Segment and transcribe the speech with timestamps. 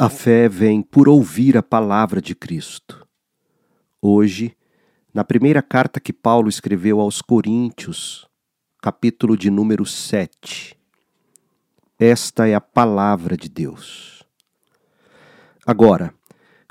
[0.00, 3.04] A fé vem por ouvir a palavra de Cristo.
[4.00, 4.56] Hoje,
[5.12, 8.24] na primeira carta que Paulo escreveu aos Coríntios,
[8.80, 10.78] capítulo de número 7.
[11.98, 14.22] Esta é a palavra de Deus.
[15.66, 16.14] Agora,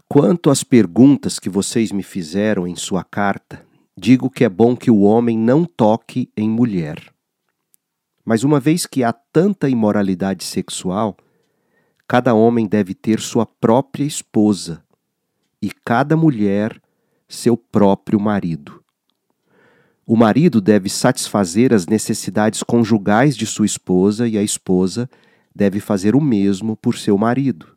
[0.07, 3.61] quanto às perguntas que vocês me fizeram em sua carta,
[3.97, 7.13] digo que é bom que o homem não toque em mulher.
[8.23, 11.17] Mas uma vez que há tanta imoralidade sexual,
[12.07, 14.81] Cada homem deve ter sua própria esposa
[15.61, 16.81] e cada mulher
[17.27, 18.81] seu próprio marido.
[20.05, 25.09] O marido deve satisfazer as necessidades conjugais de sua esposa e a esposa
[25.53, 27.75] deve fazer o mesmo por seu marido.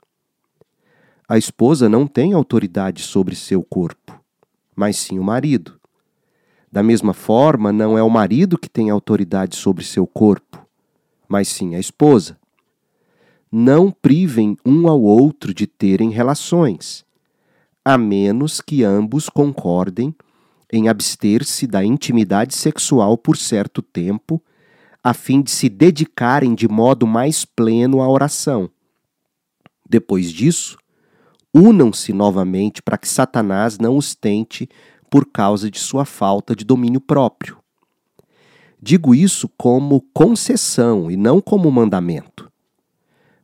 [1.29, 4.21] A esposa não tem autoridade sobre seu corpo,
[4.77, 5.81] mas sim o marido.
[6.71, 10.65] Da mesma forma, não é o marido que tem autoridade sobre seu corpo,
[11.29, 12.40] mas sim a esposa
[13.51, 17.05] não privem um ao outro de terem relações,
[17.85, 20.15] a menos que ambos concordem
[20.73, 24.41] em abster-se da intimidade sexual por certo tempo,
[25.03, 28.71] a fim de se dedicarem de modo mais pleno à oração.
[29.89, 30.79] Depois disso,
[31.53, 34.69] unam-se novamente para que Satanás não os tente
[35.11, 37.59] por causa de sua falta de domínio próprio.
[38.81, 42.40] Digo isso como concessão e não como mandamento.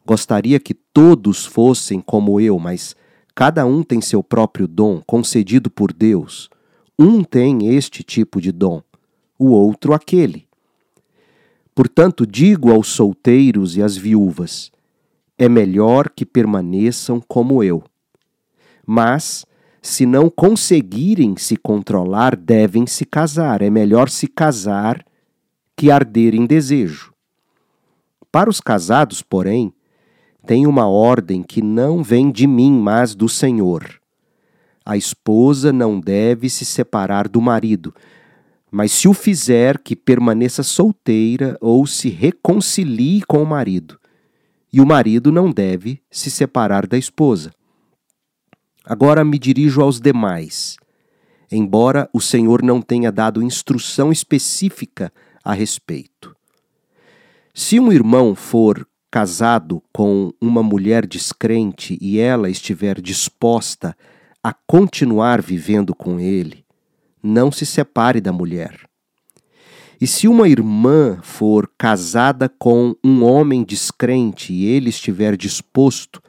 [0.06, 2.94] Gostaria que todos fossem como eu, mas
[3.34, 6.48] cada um tem seu próprio dom concedido por Deus.
[6.96, 8.80] Um tem este tipo de dom,
[9.36, 10.46] o outro aquele.
[11.74, 14.70] Portanto, digo aos solteiros e às viúvas:
[15.36, 17.82] é melhor que permaneçam como eu.
[18.86, 19.44] Mas,
[19.82, 23.60] se não conseguirem se controlar, devem se casar.
[23.60, 25.04] É melhor se casar
[25.76, 27.12] que arder em desejo.
[28.30, 29.72] Para os casados, porém,
[30.46, 34.00] tem uma ordem que não vem de mim, mas do Senhor.
[34.84, 37.92] A esposa não deve se separar do marido,
[38.70, 43.98] mas se o fizer, que permaneça solteira ou se reconcilie com o marido.
[44.72, 47.50] E o marido não deve se separar da esposa.
[48.84, 50.76] Agora me dirijo aos demais.
[51.50, 55.12] Embora o Senhor não tenha dado instrução específica
[55.42, 56.36] a respeito.
[57.52, 63.96] Se um irmão for casado com uma mulher descrente e ela estiver disposta
[64.44, 66.66] a continuar vivendo com ele,
[67.22, 68.78] não se separe da mulher.
[69.98, 76.22] E se uma irmã for casada com um homem descrente e ele estiver disposto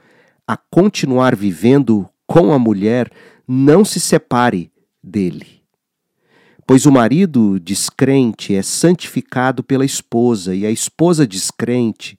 [0.47, 3.11] a continuar vivendo com a mulher,
[3.45, 4.71] não se separe
[5.03, 5.61] dele.
[6.65, 12.17] Pois o marido descrente é santificado pela esposa e a esposa descrente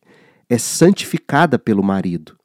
[0.49, 2.39] é santificada pelo marido.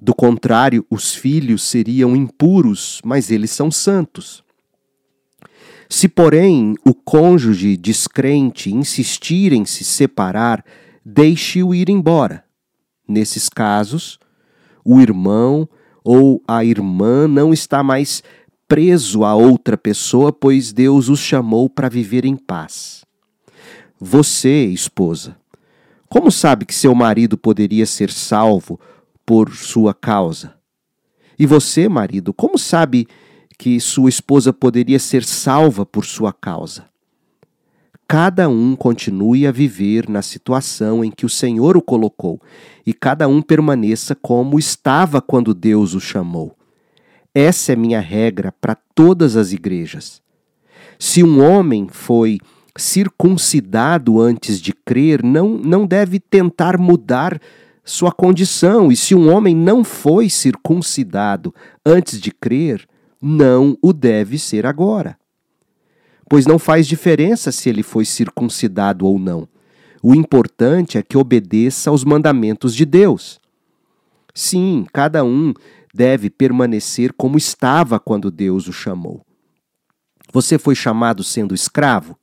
[0.00, 4.42] Do contrário, os filhos seriam impuros, mas eles são santos.
[5.88, 10.64] Se, porém, o cônjuge descrente insistir em se separar,
[11.04, 12.44] deixe-o ir embora.
[13.06, 14.18] Nesses casos,
[14.84, 15.68] o irmão
[16.02, 18.22] ou a irmã não está mais
[18.66, 23.04] preso a outra pessoa, pois Deus os chamou para viver em paz.
[24.00, 25.36] Você, esposa,
[26.12, 28.78] como sabe que seu marido poderia ser salvo
[29.24, 30.52] por sua causa?
[31.38, 33.08] E você, marido, como sabe
[33.56, 36.84] que sua esposa poderia ser salva por sua causa?
[38.06, 42.38] Cada um continue a viver na situação em que o Senhor o colocou,
[42.84, 46.54] e cada um permaneça como estava quando Deus o chamou.
[47.34, 50.20] Essa é minha regra para todas as igrejas.
[50.98, 52.38] Se um homem foi
[52.76, 57.40] circuncidado antes de crer não, não deve tentar mudar
[57.84, 61.52] sua condição, e se um homem não foi circuncidado
[61.84, 62.86] antes de crer,
[63.20, 65.18] não o deve ser agora.
[66.28, 69.48] Pois não faz diferença se ele foi circuncidado ou não.
[70.02, 73.40] O importante é que obedeça aos mandamentos de Deus.
[74.34, 75.52] Sim, cada um
[75.92, 79.20] deve permanecer como estava quando Deus o chamou.
[80.32, 82.16] Você foi chamado sendo escravo?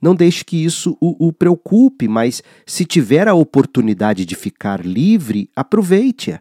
[0.00, 5.50] Não deixe que isso o, o preocupe, mas se tiver a oportunidade de ficar livre,
[5.54, 6.40] aproveite-a.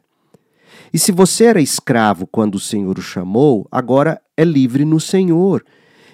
[0.94, 5.66] E se você era escravo quando o Senhor o chamou, agora é livre no Senhor.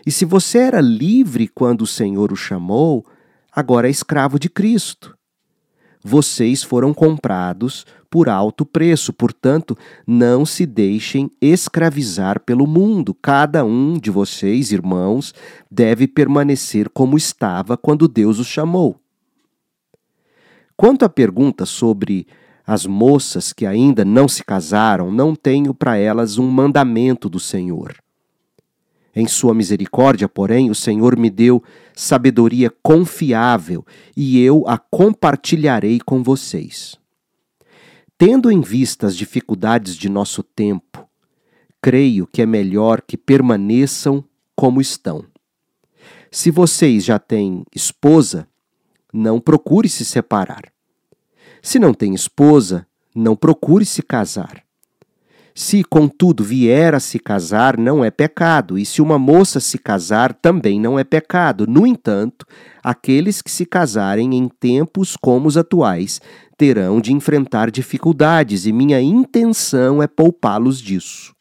[0.06, 3.06] E se você era livre quando o Senhor o chamou,
[3.52, 5.16] agora é escravo de Cristo
[6.04, 13.14] vocês foram comprados por alto preço, portanto, não se deixem escravizar pelo mundo.
[13.14, 15.34] Cada um de vocês, irmãos,
[15.72, 19.00] deve permanecer como estava quando Deus os chamou.
[20.76, 22.28] Quanto à pergunta sobre
[22.66, 27.94] As moças que ainda não se casaram, não tenho para elas um mandamento do Senhor.
[29.16, 31.64] Em Sua misericórdia, porém, o Senhor me deu
[31.96, 33.86] sabedoria confiável
[34.18, 36.96] e eu a compartilharei com vocês.
[38.18, 41.08] Tendo em vista as dificuldades de nosso tempo,
[41.82, 44.24] creio que é melhor que permaneçam
[44.56, 45.26] como estão.
[46.32, 48.48] Se vocês já têm esposa,
[49.14, 50.74] não procure se separar.
[51.62, 54.64] Se não tem esposa, não procure se casar.
[55.56, 60.34] Se, contudo, vier a se casar, não é pecado, e se uma moça se casar,
[60.34, 61.68] também não é pecado.
[61.68, 62.46] No entanto,
[62.84, 66.20] aqueles que se casarem em tempos como os atuais
[66.58, 71.36] terão de enfrentar dificuldades, e minha intenção é poupá-los disso.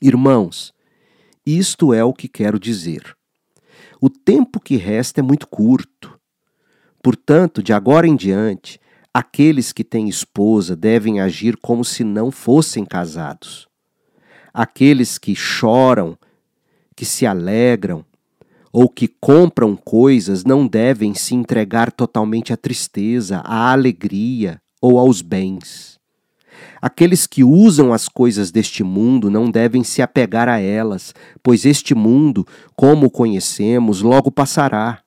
[0.00, 0.74] Irmãos,
[1.46, 3.16] isto é o que quero dizer.
[4.00, 6.18] O tempo que resta é muito curto.
[7.02, 8.78] Portanto, de agora em diante,
[9.16, 13.66] aqueles que têm esposa devem agir como se não fossem casados.
[14.52, 16.18] Aqueles que choram,
[16.94, 18.04] que se alegram
[18.70, 25.22] ou que compram coisas não devem se entregar totalmente à tristeza, à alegria ou aos
[25.22, 25.98] bens.
[26.82, 31.94] Aqueles que usam as coisas deste mundo não devem se apegar a elas, pois este
[31.94, 35.05] mundo, como o conhecemos, logo passará.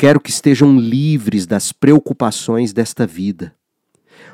[0.00, 3.52] Quero que estejam livres das preocupações desta vida.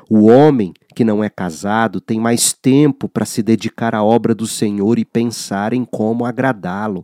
[0.07, 4.45] O homem que não é casado tem mais tempo para se dedicar à obra do
[4.45, 7.03] Senhor e pensar em como agradá-lo.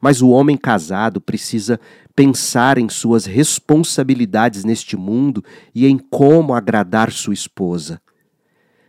[0.00, 1.78] Mas o homem casado precisa
[2.16, 8.02] pensar em suas responsabilidades neste mundo e em como agradar sua esposa.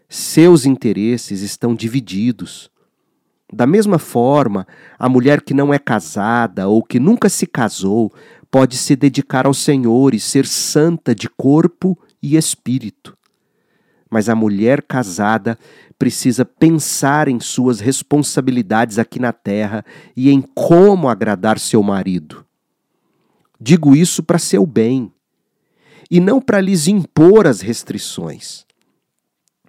[0.10, 2.72] Seus interesses estão divididos.
[3.54, 4.66] Da mesma forma,
[4.98, 8.12] a mulher que não é casada ou que nunca se casou
[8.52, 13.18] pode se dedicar ao Senhor e ser santa de corpo e espírito.
[14.10, 15.58] Mas a mulher casada
[15.98, 19.86] precisa pensar em suas responsabilidades aqui na terra
[20.18, 22.46] e em como agradar seu marido.
[23.60, 25.12] Digo isso para seu bem
[26.10, 28.66] e não para lhes impor as restrições.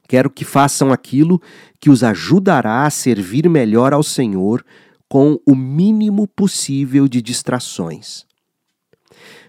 [0.08, 1.40] Quero que façam aquilo
[1.78, 4.64] que os ajudará a servir melhor ao Senhor
[5.08, 8.26] com o mínimo possível de distrações.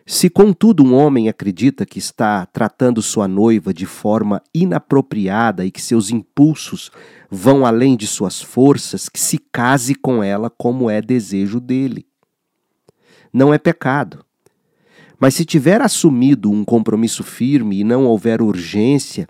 [0.06, 5.82] Se, contudo, um homem acredita que está tratando sua noiva de forma inapropriada e que
[5.82, 6.92] seus impulsos
[7.32, 12.06] vão além de suas forças, que se case com ela como é desejo dele.
[13.32, 14.26] Não é pecado.
[15.18, 19.26] Mas se tiver assumido um compromisso firme e não houver urgência,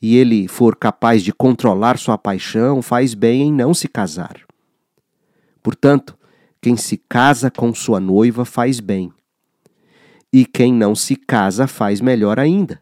[0.00, 4.40] e ele for capaz de controlar sua paixão, faz bem em não se casar.
[5.60, 6.16] Portanto,
[6.60, 9.12] quem se casa com sua noiva faz bem
[10.32, 12.80] e quem não se casa faz melhor ainda.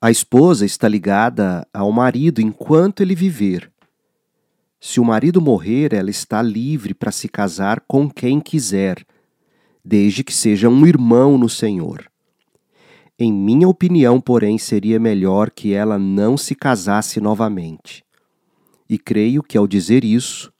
[0.00, 3.72] A esposa está ligada ao marido enquanto ele viver.
[4.78, 9.04] Se o marido morrer, ela está livre para se casar com quem quiser,
[9.82, 12.06] desde que seja um irmão no Senhor.
[13.18, 18.04] Em minha opinião, porém, seria melhor que ela não se casasse novamente.
[18.88, 20.52] E creio que, ao dizer isso,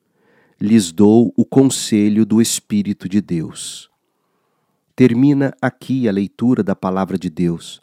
[0.58, 3.90] lhes dou o conselho do Espírito de Deus.
[4.96, 7.82] Termina aqui a leitura da palavra de Deus.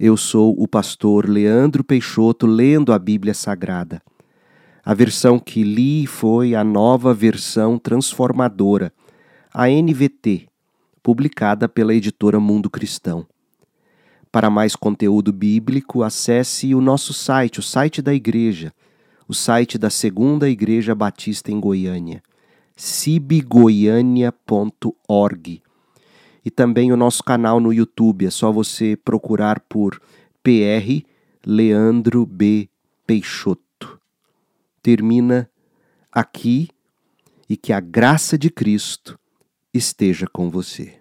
[0.00, 4.00] Eu sou o pastor Leandro Peixoto lendo a Bíblia Sagrada.
[4.82, 8.90] A versão que li foi a nova versão transformadora,
[9.52, 10.48] a NVT,
[11.02, 13.26] publicada pela editora Mundo Cristão.
[14.32, 18.72] Para mais conteúdo bíblico, acesse o nosso site, o site da igreja,
[19.28, 22.22] o site da Segunda Igreja Batista em Goiânia,
[22.74, 25.67] cibgoiania.org
[26.48, 28.24] e também o nosso canal no YouTube.
[28.24, 30.00] É só você procurar por
[30.42, 31.04] PR
[31.44, 32.70] Leandro B.
[33.06, 34.00] Peixoto.
[34.82, 35.50] Termina
[36.10, 36.70] aqui
[37.50, 39.18] e que a graça de Cristo
[39.74, 40.97] esteja com você.